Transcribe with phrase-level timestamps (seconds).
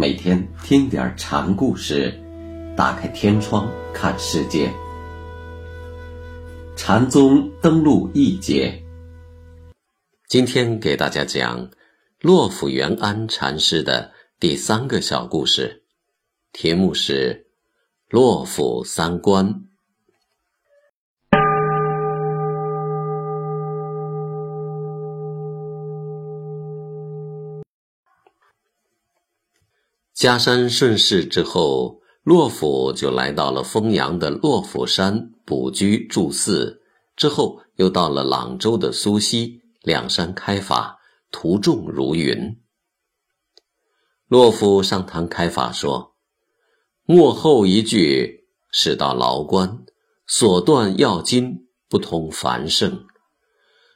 [0.00, 2.14] 每天听点禅故事，
[2.76, 4.72] 打开天窗看世界。
[6.76, 8.80] 禅宗登陆一节，
[10.28, 11.68] 今天给大家讲
[12.20, 15.82] 洛甫元安禅师的第三个小故事，
[16.52, 17.44] 题目是
[18.14, 19.46] 《洛甫三观》。
[30.18, 36.82] 嘉山顺势之后，洛府就来到了丰阳的洛府山卜居住寺，
[37.14, 40.98] 之后又到了朗州的苏溪，两山开法，
[41.30, 42.58] 徒众如云。
[44.26, 46.16] 洛府上堂开法说
[47.06, 49.84] ：“末后一句，是到牢关，
[50.26, 53.04] 所断要金，不通凡圣。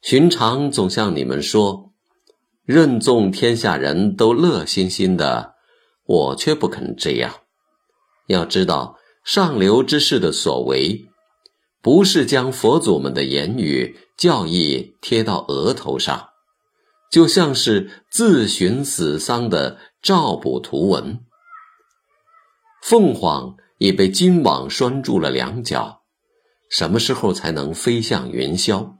[0.00, 1.92] 寻常总向你们说，
[2.64, 5.52] 任纵天下人都乐欣欣的。”
[6.06, 7.34] 我却不肯这样。
[8.28, 11.06] 要知道，上流之士的所为，
[11.82, 16.28] 不是将佛祖们的言语教义贴到额头上，
[17.10, 21.20] 就像是自寻死丧的照补图文。
[22.82, 26.02] 凤凰已被金网拴住了两脚，
[26.70, 28.96] 什么时候才能飞向云霄？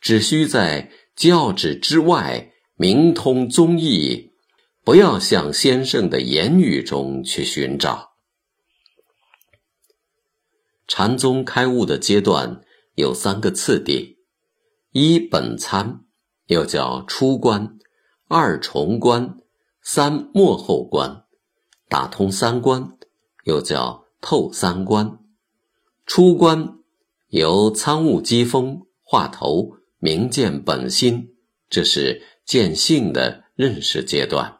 [0.00, 4.29] 只需在教旨之外，明通宗义。
[4.82, 8.10] 不要向先生的言语中去寻找。
[10.88, 12.62] 禅宗开悟的阶段
[12.94, 14.18] 有三个次第：
[14.92, 16.04] 一本参，
[16.46, 17.78] 又叫出关；
[18.26, 19.36] 二重关；
[19.82, 21.24] 三末后关。
[21.88, 22.96] 打通三关，
[23.44, 25.18] 又叫透三关。
[26.06, 26.78] 出关
[27.28, 31.34] 由参悟机锋，化头，明见本心，
[31.68, 34.59] 这是见性的认识阶段。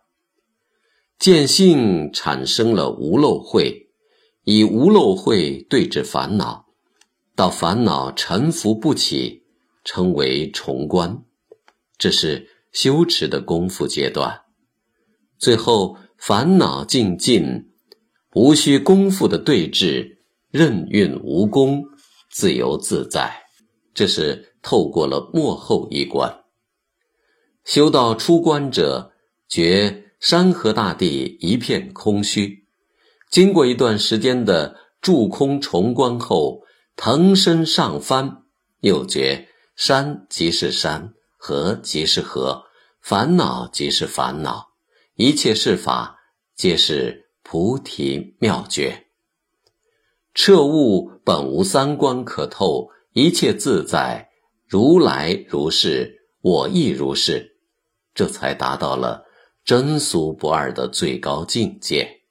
[1.20, 3.90] 见性产生了无漏慧，
[4.44, 6.64] 以无漏慧对治烦恼，
[7.36, 9.42] 到烦恼沉浮不起，
[9.84, 11.22] 称为重观，
[11.98, 14.44] 这是修持的功夫阶段。
[15.38, 17.70] 最后烦恼尽尽，
[18.32, 21.84] 无需功夫的对治，任运无功，
[22.30, 23.42] 自由自在，
[23.92, 26.44] 这是透过了幕后一关。
[27.66, 29.12] 修到出关者，
[29.46, 30.06] 觉。
[30.20, 32.66] 山河大地一片空虚，
[33.30, 36.60] 经过一段时间的住空重观后，
[36.94, 38.42] 腾身上翻，
[38.80, 42.64] 又觉山即是山，河即是河，
[43.00, 44.68] 烦恼即是烦恼，
[45.14, 46.18] 一切事法
[46.54, 49.06] 皆是菩提妙觉。
[50.34, 54.28] 彻悟本无三观可透，一切自在，
[54.68, 57.56] 如来如是，我亦如是，
[58.14, 59.24] 这才达到了。
[59.64, 62.22] 真俗不二的最高境界，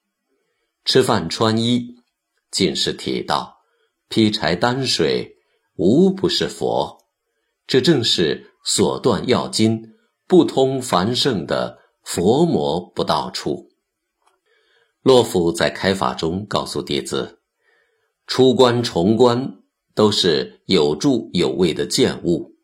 [0.84, 1.96] 吃饭穿衣
[2.52, 3.60] 尽是体道，
[4.10, 5.38] 劈柴担水
[5.76, 7.06] 无不是佛。
[7.66, 9.94] 这正是所断要筋、
[10.28, 13.70] 不通凡圣的佛魔不到处。
[15.04, 17.40] 洛甫在开法中告诉弟子：
[18.26, 19.62] 出关重关
[19.94, 22.56] 都是有助有位的见悟，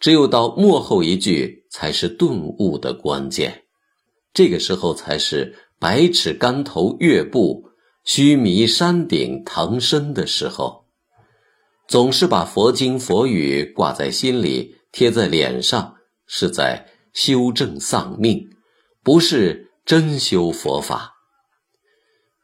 [0.00, 3.65] 只有到末后一句才是顿悟的关键。
[4.36, 7.70] 这个时候才是百尺竿头跃步，
[8.04, 10.84] 须弥山顶腾身的时候。
[11.88, 18.46] 总是把佛经佛语挂在心里，贴在脸上，是在修正丧命，
[19.02, 21.14] 不是真修佛法。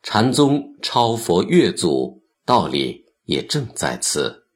[0.02, 4.46] 禅宗超佛越祖，道理也正在此。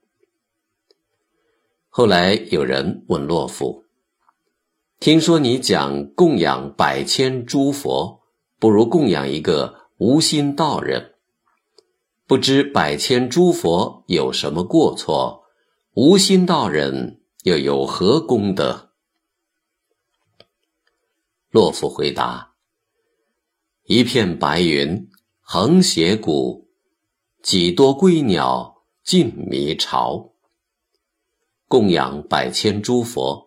[1.90, 3.85] 后来有人问洛夫。
[4.98, 8.22] 听说你讲供养百千诸佛，
[8.58, 11.14] 不如供养一个无心道人。
[12.26, 15.44] 不知百千诸佛有什么过错，
[15.92, 18.90] 无心道人又有何功德？
[21.50, 22.54] 洛夫回答：
[23.84, 25.08] 一片白云
[25.40, 26.68] 横斜谷，
[27.42, 30.32] 几多归鸟尽迷巢。
[31.68, 33.45] 供养百千诸佛。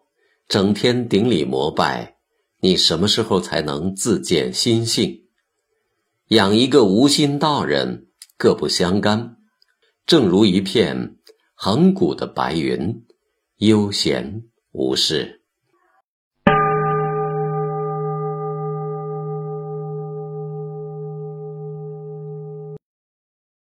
[0.50, 2.16] 整天顶礼膜拜，
[2.60, 5.26] 你什么时候才能自见心性？
[6.30, 9.38] 养一个无心道人，各不相干。
[10.08, 11.18] 正如一片
[11.54, 13.06] 恒古的白云，
[13.58, 15.39] 悠闲无事。